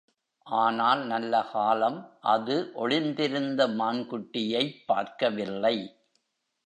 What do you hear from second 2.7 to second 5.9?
ஒளிந் திருந்த மான்குட்டியைப் பார்க்கவில்லை!